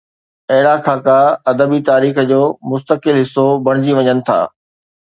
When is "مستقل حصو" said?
2.73-3.47